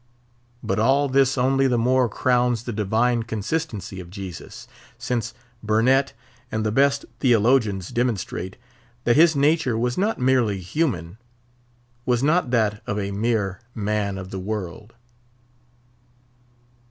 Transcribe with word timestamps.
But 0.63 0.79
all 0.79 1.07
this 1.09 1.37
only 1.37 1.67
the 1.67 1.77
more 1.77 2.09
crowns 2.09 2.63
the 2.63 2.73
divine 2.73 3.21
consistency 3.21 3.99
of 3.99 4.09
Jesus; 4.09 4.67
since 4.97 5.35
Burnet 5.61 6.13
and 6.51 6.65
the 6.65 6.71
best 6.71 7.05
theologians 7.19 7.89
demonstrate, 7.89 8.57
that 9.03 9.15
his 9.15 9.35
nature 9.35 9.77
was 9.77 9.99
not 9.99 10.17
merely 10.17 10.59
human—was 10.59 12.23
not 12.23 12.49
that 12.49 12.81
of 12.87 12.97
a 12.97 13.11
mere 13.11 13.61
man 13.75 14.17
of 14.17 14.31
the 14.31 14.39
world. 14.39 14.95